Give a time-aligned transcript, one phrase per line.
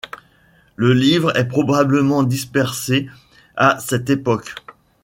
[0.77, 3.07] Le livre est probablement dispersé
[3.55, 4.55] à cette époque.